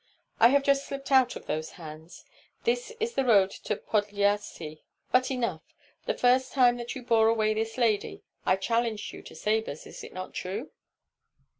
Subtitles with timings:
[0.39, 2.25] "I have just slipped out of those hands,
[2.63, 4.81] this is the road to Podlyasye.
[5.11, 5.61] But enough!
[6.07, 10.03] The first time that you bore away this lady I challenged you to sabres, is
[10.03, 10.71] it not true?"